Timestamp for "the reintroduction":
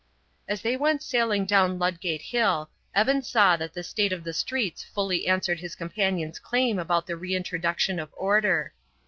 7.05-7.99